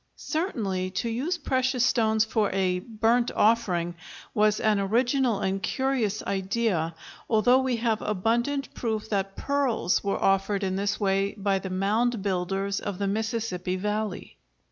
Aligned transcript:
Certainly 0.15 0.89
to 0.89 1.09
use 1.11 1.37
precious 1.37 1.85
stones 1.85 2.25
for 2.25 2.49
a 2.53 2.79
"burnt 2.79 3.29
offering" 3.35 3.93
was 4.33 4.59
an 4.59 4.79
original 4.79 5.41
and 5.41 5.61
curious 5.61 6.23
idea, 6.23 6.95
although 7.29 7.59
we 7.59 7.75
have 7.75 8.01
abundant 8.01 8.73
proof 8.73 9.09
that 9.09 9.35
pearls 9.35 10.03
were 10.03 10.17
offered 10.19 10.63
in 10.63 10.75
this 10.75 10.99
way 10.99 11.33
by 11.37 11.59
the 11.59 11.69
mound 11.69 12.23
builders 12.23 12.79
of 12.79 12.97
the 12.97 13.05
Mississippi 13.05 13.75
Valley. 13.75 14.39